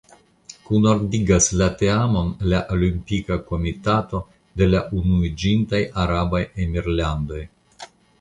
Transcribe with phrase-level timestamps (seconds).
[0.67, 4.21] Kunordigas la teamon la Olimpika Komitato
[4.61, 7.43] de la Unuiĝintaj Arabaj Emirlandoj.